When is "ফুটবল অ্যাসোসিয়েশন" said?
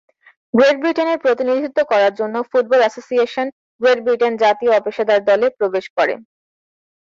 2.49-3.47